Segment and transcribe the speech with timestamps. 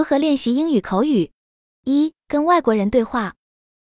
[0.00, 1.30] 如何练习英语口语？
[1.84, 3.34] 一、跟外国人对话，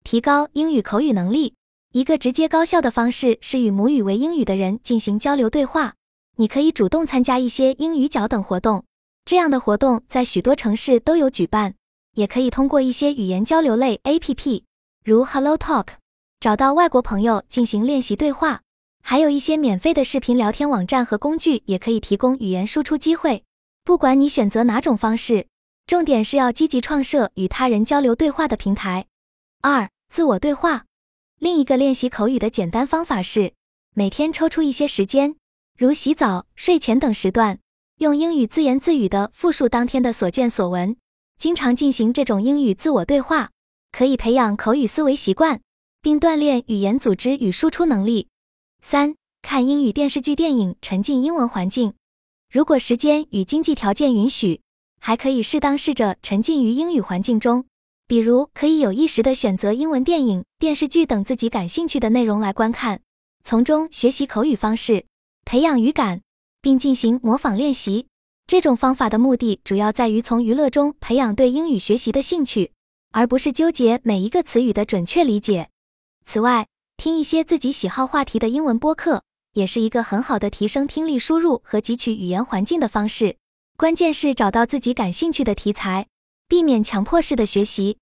[0.04, 1.54] 提高英语口语能力。
[1.90, 5.95] 一个直接高效的方式是与母语为英语的人进行交流对话。
[6.37, 8.85] 你可以主动参加一些英语角等活动，
[9.24, 11.74] 这样的活动在许多城市都有举办。
[12.15, 14.62] 也可以通过一些语言交流类 APP，
[15.04, 15.88] 如 Hello Talk，
[16.38, 18.60] 找到外国朋友进行练习对话。
[19.02, 23.42] 还有一些免费的视频聊天网站和工具，也可以提供语言输出机会。
[23.83, 25.48] 不管你选择哪种方式。
[25.87, 29.06] 重点是要积极创设与他人交流对话的平台。
[29.60, 30.86] 二、自我对话。
[31.38, 33.52] 另一个练习口语的简单方法是，
[33.95, 35.36] 每天抽出一些时间，
[35.76, 37.59] 如洗澡、睡前等时段，
[37.98, 40.96] 用英语自言自语的复述当天的所见所闻。
[41.36, 43.51] 经常进行这种英语自我对话，
[43.92, 45.60] 可以培养口语思维习惯，
[46.01, 48.28] 并锻炼语言组织与输出能力。
[48.80, 51.92] 三、看英语电视剧、电影，沉浸英文环境。
[52.51, 54.63] 如果时间与经济条件允许。
[55.06, 57.66] 还可以适当试着沉浸于英语环境中，
[58.06, 63.02] 比如可以有意识地选择英文电影、电视剧等自己感兴趣的内容来观看，
[63.45, 65.05] 从中学习口语方式，
[65.45, 66.23] 培养语感，
[66.62, 68.06] 并进行模仿练习。
[68.47, 72.73] 这种方法的目的主要在于从娱乐中培养对英语学习的兴趣，
[73.12, 75.69] 而不是纠结每一个词语的准确理解。
[76.25, 83.36] 此外，听一些自己喜好话题的英文播客，也是一个很好的提升听力输入和汲取语言环境的方式。
[83.85, 86.07] 关键是找到自己感兴趣的题材，
[86.49, 87.99] 避免强迫式的学习。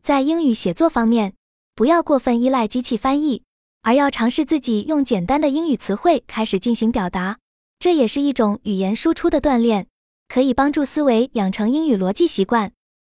[0.00, 1.34] 在英语写作方面，
[1.74, 3.42] 不要过分依赖机器翻译，
[3.82, 7.38] 而要尝试自己用简单的英语词汇开始进行表达。
[7.80, 9.88] 这也是一种语言输出的锻炼，
[10.28, 12.70] 可以帮助思维养成英语逻辑习惯。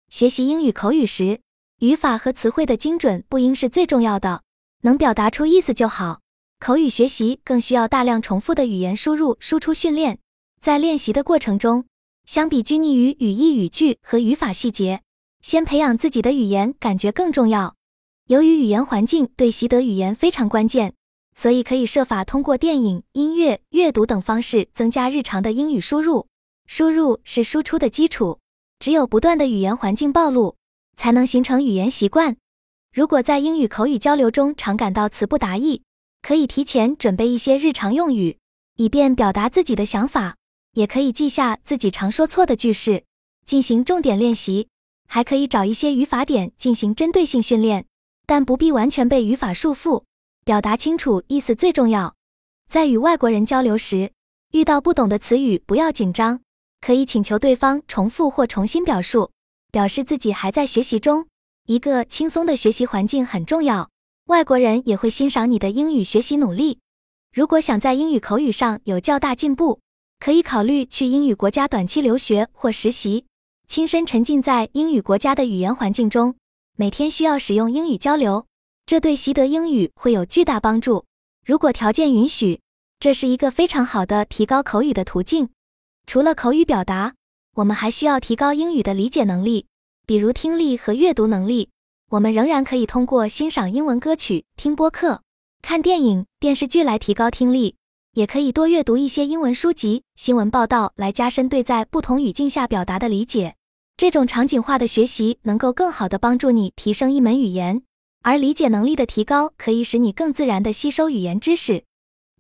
[0.10, 1.42] 学习英语口语时，
[1.82, 4.42] 语法和词汇的精准不应是最重要的，
[4.82, 6.22] 能表达出意思就好。
[6.60, 10.18] 口语学习更需要大量重复的语言输入输出训练，
[10.60, 11.86] 在练习的过程中。
[12.28, 15.02] 相比拘泥于语义、语句和语法细节，
[15.42, 17.76] 先培养自己的语言感觉更重要。
[18.28, 20.94] 由于语言环境对习得语言非常关键，
[21.34, 26.28] 所以可以设法通过电影、音乐、阅读等方式增加日常的英语输入。
[26.68, 28.40] 输入是输出的基础，
[28.78, 30.58] 只有不断的语言环境暴露，
[30.98, 32.36] 才能形成语言习惯。
[32.94, 35.82] 如果在英语口语交流中常感到词不达意，
[36.22, 38.38] 可以提前准备一些日常用语，
[38.76, 40.37] 以便表达自己的想法。
[40.78, 43.04] 也可以记下自己常说错的句式，
[43.48, 44.68] 进行重点练习。
[45.08, 47.88] 还可以找一些语法点进行针对性训练，
[48.28, 50.04] 但不必完全被语法束缚。
[50.46, 52.14] 表达清楚意思最重要。
[52.70, 54.12] 在与外国人交流时，
[54.52, 56.42] 遇到不懂的词语不要紧张，
[56.80, 59.32] 可以请求对方重复或重新表述，
[59.72, 61.26] 表示自己还在学习中。
[61.66, 63.90] 一个轻松的学习环境很重要，
[64.28, 66.78] 外国人也会欣赏你的英语学习努力。
[67.34, 69.80] 如果想在英语口语上有较大进步，
[70.20, 73.26] 可以考虑去英语国家短期留学或实习，
[73.68, 76.36] 亲身沉浸在英语国家的语言环境中，
[76.76, 78.46] 每天需要使用英语交流，
[78.86, 81.06] 这对习得英语会有巨大帮助。
[81.46, 82.60] 如果条件允许，
[83.00, 85.50] 这是一个非常好的提高口语的途径。
[86.06, 87.14] 除了口语表达，
[87.56, 89.68] 我们还需要提高英语的理解能力，
[90.06, 91.70] 比如听力和阅读能力。
[92.10, 95.22] 我们仍然可以通过欣赏英文歌曲、听播客、
[95.62, 97.76] 看电影、电视剧来提高听力。
[98.18, 103.54] 也可以多阅读一些英文书籍、新闻报道，来加深对在不同语境下表达的理解。
[103.96, 107.84] 这种场景化的学习能够更好地帮助你提升一门语言，
[108.24, 111.84] 而理解能力的提高可以使你更自然地吸收语言知识。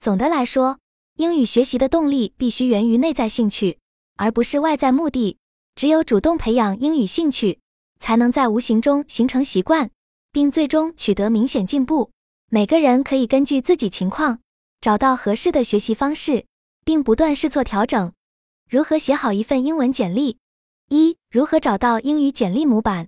[0.01, 0.79] 总的来说，
[1.17, 3.77] 英语学习的动力必须源于内在兴趣，
[4.15, 5.38] 而不是外在目的。
[5.75, 7.59] 只有主动培养英语兴趣，
[7.99, 9.91] 才能在无形中形成习惯，
[10.31, 12.09] 并最终取得明显进步。
[12.49, 14.39] 每个人可以根据自己情况。
[14.81, 16.45] 找到合适的学习方式，
[16.85, 18.13] 并不断试错调整。
[18.69, 20.38] 如何写好一份英文简历？
[20.89, 23.07] 一、如何找到英语简历模板？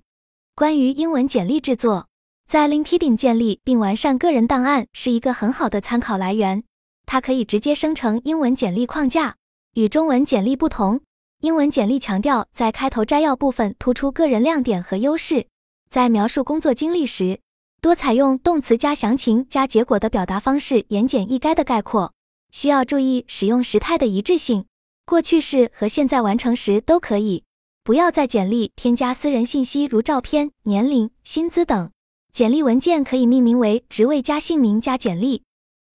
[0.56, 2.08] 关于英文简历制作，
[2.48, 6.64] 在 LinkedIn 建立并完善个人档案是一个很好的参考来源。
[7.06, 9.36] 它可以直接生成英文简历框架。
[9.76, 11.02] 与中文简历不同，
[11.42, 15.48] 英文简历强调在开头摘要部分突出个人亮点和优势。
[15.90, 17.40] 在描述工作经历时，
[17.82, 22.14] 多采用动词加详情加结果的表达方式，言简意赅的概括。
[22.52, 24.66] 需要注意使用时态的一致性，
[25.06, 27.44] 过去式和现在完成时都可以。
[27.84, 31.92] 不要在简历添加私人信息，如照片、年龄、薪资等。
[32.34, 35.44] 简历文件可以命名为职位加姓名加简历。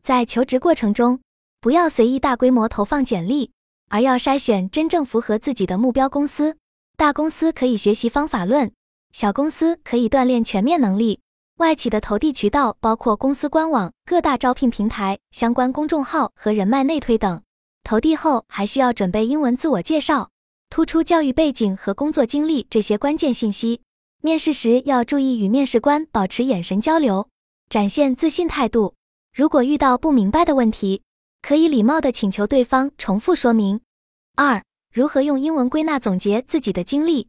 [0.02, 1.20] 在求职过程中，
[1.60, 3.50] 不要随意大规模投放简历，
[3.90, 6.56] 而要筛选真正符合自己的目标公司。
[6.96, 8.72] 大公司可以学习方法论，
[9.12, 11.20] 小公司可以锻炼全面能力。
[11.58, 17.42] 外企的投递渠道包括公司官网、各大招聘平台、相关公众号和人脉内推等。
[17.84, 20.30] 投递后还需要准备英文自我介绍。
[20.68, 23.82] 突出教育背景和工作经历这些关键信息。
[24.20, 27.28] 面试时要注意与面试官保持眼神交流，
[27.68, 28.94] 展现自信态度。
[29.32, 31.02] 如果遇到不明白的问题，
[31.42, 33.80] 可以礼貌地请求对方重复说明。
[34.34, 37.28] 二、如何用英文归纳总结自己的经历？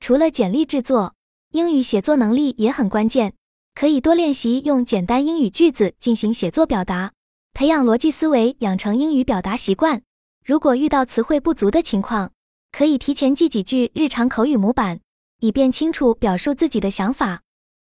[0.00, 1.14] 除了简历制作，
[1.52, 3.32] 英语写作能力也很关键，
[3.74, 7.12] 可以多练习用简单英语句子进行写作表达，
[7.54, 10.02] 培养逻辑思维，养成英语表达习惯。
[10.44, 12.32] 如果遇到词汇不足的情况，
[12.70, 15.00] 可以提前记几句日常口语模板。
[15.42, 17.42] 以便清楚表述自己的想法。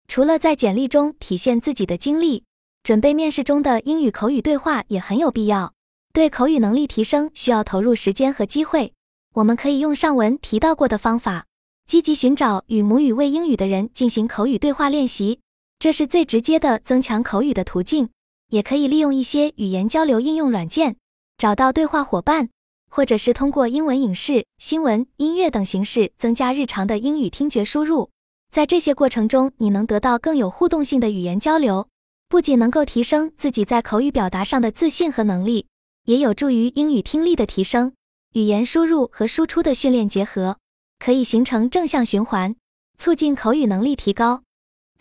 [0.09, 2.45] 除了在简历中体现自己的经历，
[2.83, 5.75] 准备面试中的英语口语对话也很有必要。
[6.15, 8.95] 对口语能力提升需要投入时间和机会。
[9.35, 11.45] 我们可以用上文提到过的方法，
[11.87, 15.41] 积极寻找与母语为英语的人进行口语对话练习，
[15.83, 18.11] 这是最直接的增强口语的途径。
[18.51, 20.95] 也可以利用一些语言交流应用软件，
[21.37, 22.51] 找到对话伙伴。
[22.89, 28.11] 或者是通过英文影视、新闻、音乐等形式增加日常的英语听觉输入，
[28.49, 31.89] 在这些过程中，你能得到更有互动性的语言交流，
[32.29, 35.67] 不仅能够提升自己在口语表达上的自信和能力，
[36.05, 37.93] 也有助于英语听力的提升。
[38.35, 40.59] 语言输入和输出的训练结合，
[41.01, 42.55] 可以形成正向循环，
[42.97, 44.45] 促进口语能力提高。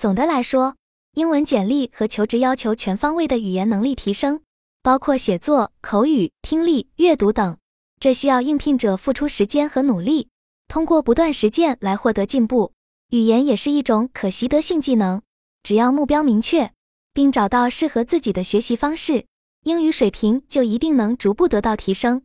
[0.01, 0.77] 总的来说，
[1.13, 4.41] 英文简历和求职要求全方位的语言能力提升，
[4.81, 7.55] 包括写作、口语、听力、阅读等。
[7.99, 10.29] 这需要应聘者付出时间和努力，
[10.67, 12.73] 通过不断实践来获得进步。
[13.11, 15.21] 语言也是一种可习得性技能，
[15.61, 16.71] 只要目标明确，
[17.13, 19.27] 并找到适合自己的学习方式，
[19.65, 22.23] 英语水平就一定能逐步得到提升。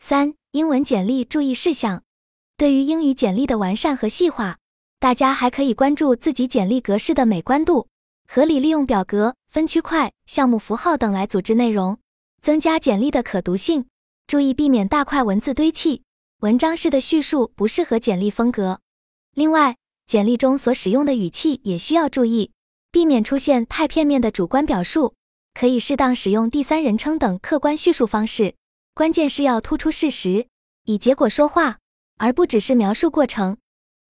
[0.00, 2.02] 三、英文简历注意事项：
[2.56, 4.58] 对于英语简历的完善和细化，
[5.02, 7.88] 大家还可以关注自己简历格式的美观度，
[8.28, 11.98] 合理利用表格、分区块、项目符号等来组织内容，
[12.40, 13.86] 增加简历的可读性。
[14.28, 16.04] 注意避免大块文字堆砌，
[16.38, 18.78] 文章式的叙述不适合简历风格。
[19.34, 19.76] 另外，
[20.06, 22.52] 简历中所使用的语气也需要注意，
[22.92, 25.16] 避免出现太片面的主观表述，
[25.52, 28.54] 可以适当使用第三人称等客观叙述方式。
[28.94, 30.46] 关键是要突出事实，
[30.84, 31.78] 以结果说话，
[32.18, 33.56] 而不只是描述过程。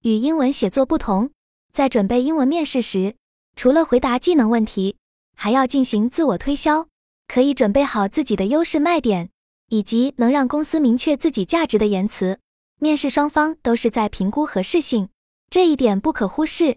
[0.02, 1.30] 与英文写作不同，
[1.72, 3.14] 在准备英文面试时，
[3.54, 4.96] 除了回答技能问题，
[5.36, 6.88] 还要进行自我推销，
[7.28, 9.30] 可以准备好自己的优势卖点。
[9.68, 12.38] 以及能让公司明确自己价值的言辞，
[12.78, 15.08] 面试双方都是在评估合适性，
[15.48, 16.76] 这一点不可忽视。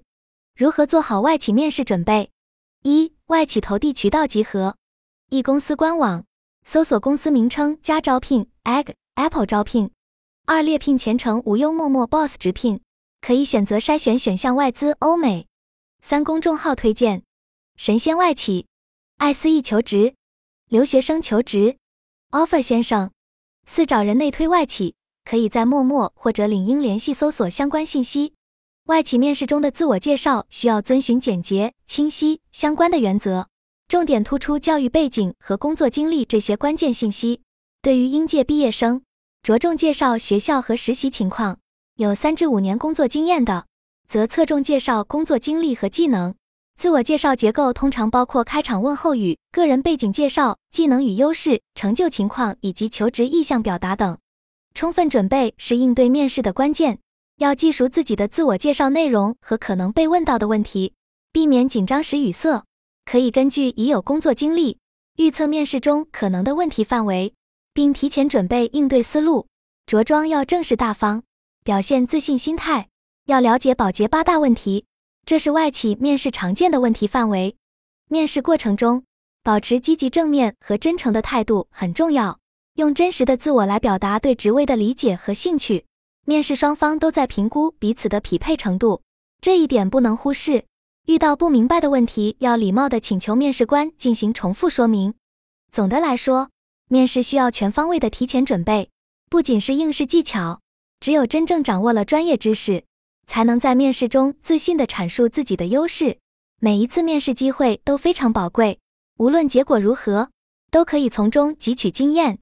[0.56, 2.30] 如何做好外企面试准备？
[2.84, 4.78] 一、外企投递渠道集合：
[5.30, 6.24] 一、公司官网，
[6.64, 9.90] 搜索公司名称加招聘，egg apple 招聘；
[10.46, 12.80] 二、猎聘前程无忧陌陌 boss 直聘，
[13.26, 15.48] 可以选择筛选选项外资欧美；
[16.00, 17.24] 三、公众号推荐：
[17.76, 18.68] 神仙外企、
[19.18, 20.14] 爱思易求职、
[20.70, 21.78] 留学生求职。
[22.30, 23.10] offer 先生，
[23.66, 24.94] 四找人内推外企，
[25.28, 28.36] 可以在陌陌或者领英联系搜索相关信息。
[28.84, 33.48] 外企面试中的自我介绍需要遵循简洁、清晰、相关的原则，
[33.88, 37.42] 重点突出教育背景和工作经历这些关键信息。
[37.82, 39.02] 对于应届毕业生，
[39.42, 41.58] 着重介绍学校和实习情况，
[41.98, 43.68] 有三至五年工作经验的，
[44.06, 46.36] 则侧重介绍工作经历和技能。
[46.78, 54.18] 自我介绍结构通常包括开场问候语、个人背景介绍、技能与优势、成就情况以及求职意向表达等。
[54.74, 57.00] 充分准备是应对面试的关键，
[57.38, 60.92] 要记熟自己的自我介绍内容和可能被问到的问题，
[61.32, 62.66] 避免紧张时语塞。
[63.06, 64.80] 可以根据已有工作经历，
[65.16, 67.34] 预测面试中可能的问题范围，
[67.74, 69.48] 并提前准备应对思路。
[69.86, 71.24] 着装要正式大方，
[71.66, 72.90] 表现自信心态，
[73.26, 74.86] 要了解保洁八大问题。
[75.26, 77.56] 这是外企面试常见的问题范围。
[78.08, 79.04] 面试过程中，
[79.42, 82.38] 保持积极正面和真诚的态度很重要。
[82.76, 85.88] 用真实的自我来表达对职位的理解和兴趣。
[86.26, 89.02] 面试双方都在评估彼此的匹配程度，
[89.42, 90.66] 这一点不能忽视。
[91.08, 95.16] 遇到不明白的问题，要礼貌地请求面试官进行重复说明。
[95.72, 96.52] 总的来说，
[96.90, 98.92] 面试需要全方位的提前准备，
[99.32, 100.62] 不仅是应试技巧，
[101.06, 102.84] 只有真正掌握了专业知识。
[103.28, 106.18] 才能在面试中自信地阐述自己的优势。
[106.60, 108.80] 每一次面试机会都非常宝贵，
[109.18, 110.32] 无论结果如何，
[110.72, 112.40] 都可以从中汲取经验。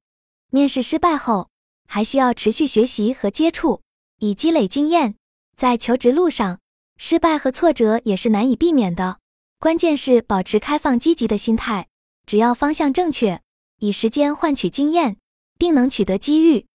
[0.49, 1.49] 面试失败后，
[1.89, 3.81] 还需要持续学习和接触，
[4.19, 5.15] 以积累经验。
[5.57, 6.61] 在求职路上，
[6.97, 9.19] 失败和挫折也是难以避免的，
[9.59, 11.89] 关键是保持开放积极的心态。
[12.25, 13.41] 只要方向正确，
[13.79, 15.17] 以时间换取经验，
[15.59, 16.65] 定能取得机遇。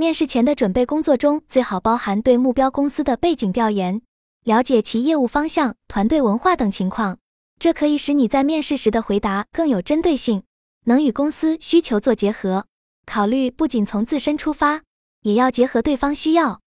[0.00, 4.00] 面试前的准备工作中，最好包含对目标公司的背景调研，
[4.44, 7.18] 了解其业务方向、团队文化等情况。
[7.58, 10.42] 这可以使你在面试时的回答更有针对性，
[10.86, 12.64] 能与公司需求做结合。
[13.04, 14.80] 考虑不仅从自身出发，
[15.20, 16.62] 也要结合对方需要。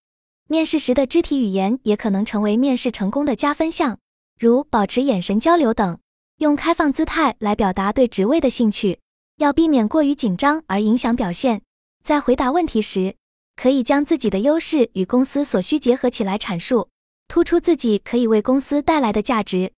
[0.47, 3.97] 面试时的肢体语言也可能成为面试成功的加分项，
[4.39, 5.97] 如保持眼神交流等，
[6.37, 8.99] 用开放姿态来表达对职位的兴趣。
[9.37, 11.63] 要避免过于紧张而影响表现。
[12.03, 13.15] 在回答问题时，
[13.55, 16.89] 可以将自己的优势与公司所需结合起来阐述，
[17.27, 19.73] 突出自己可以为公司带来的价值。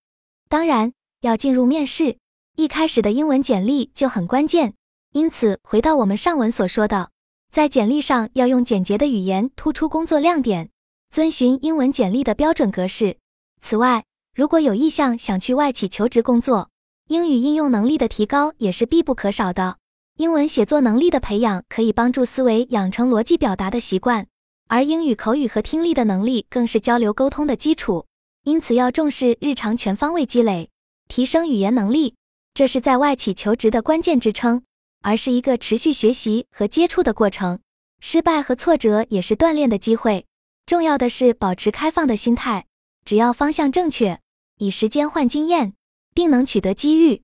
[0.49, 2.17] 当然，要进入面试，
[2.55, 4.73] 一开始的英文简历就很关键。
[5.11, 7.09] 因此，回到我们上文所说的，
[7.51, 10.69] 在简历上要用简洁的语言突出工作亮点，
[11.09, 13.17] 遵循英文简历的标准格式。
[13.61, 14.03] 此外，
[14.35, 16.69] 如果有意向想去外企求职工作，
[17.07, 19.77] 英语应用能力的提高也是必不可少的。
[20.17, 24.25] 英文写作能力的培养可以帮助思维养成逻辑表达的习惯，
[24.69, 28.05] 而英语口语和听力的能力更是交流沟通的基础。
[28.45, 30.69] 因此，要重视日常全方位积累，
[31.09, 32.15] 提升语言能力，
[32.53, 34.63] 这是在外企求职的关键支撑，
[35.01, 37.59] 而是一个持续学习和接触的过程。
[37.99, 40.25] 失败和挫折也是锻炼的机会。
[40.65, 42.67] 重要的是保持开放的心态，
[43.03, 44.21] 只要方向正确，
[44.59, 45.73] 以时间换经验。
[46.13, 47.23] 定能取得机遇。